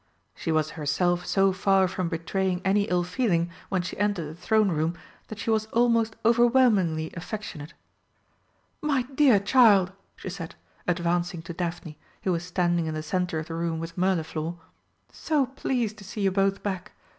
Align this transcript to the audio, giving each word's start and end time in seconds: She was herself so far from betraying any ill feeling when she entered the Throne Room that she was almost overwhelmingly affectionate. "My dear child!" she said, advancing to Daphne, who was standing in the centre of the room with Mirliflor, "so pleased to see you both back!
She 0.33 0.51
was 0.51 0.71
herself 0.71 1.27
so 1.27 1.53
far 1.53 1.87
from 1.87 2.09
betraying 2.09 2.63
any 2.65 2.85
ill 2.85 3.03
feeling 3.03 3.51
when 3.69 3.83
she 3.83 3.95
entered 3.99 4.23
the 4.31 4.41
Throne 4.41 4.69
Room 4.69 4.95
that 5.27 5.37
she 5.37 5.51
was 5.51 5.67
almost 5.67 6.15
overwhelmingly 6.25 7.13
affectionate. 7.15 7.75
"My 8.81 9.03
dear 9.13 9.39
child!" 9.39 9.91
she 10.15 10.29
said, 10.31 10.55
advancing 10.87 11.43
to 11.43 11.53
Daphne, 11.53 11.99
who 12.23 12.31
was 12.31 12.43
standing 12.43 12.87
in 12.87 12.95
the 12.95 13.03
centre 13.03 13.37
of 13.37 13.45
the 13.47 13.53
room 13.53 13.77
with 13.79 13.95
Mirliflor, 13.95 14.55
"so 15.11 15.45
pleased 15.45 15.99
to 15.99 16.03
see 16.03 16.21
you 16.21 16.31
both 16.31 16.63
back! 16.63 16.93